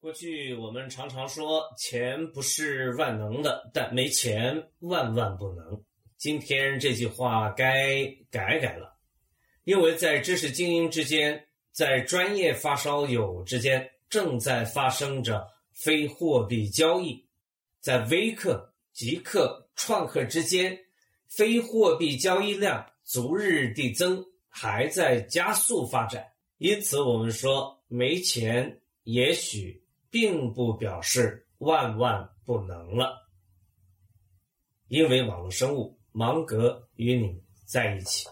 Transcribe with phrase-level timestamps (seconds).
[0.00, 5.82] 过去我们常常说钱不是万能的，但没钱万万不能。
[6.16, 8.96] 今天这句话该改改了，
[9.64, 17.26] 因为在知识精英之间，在专业发烧友之间，正在发生着非货币交易，
[17.80, 20.78] 在微客、极客、创客之间，
[21.26, 26.24] 非货币交易量逐日递增，还在加速发展。
[26.58, 29.82] 因此，我们说没钱也许。
[30.10, 33.28] 并不表示万万不能了，
[34.88, 38.28] 因为网络生物芒格与你在一起。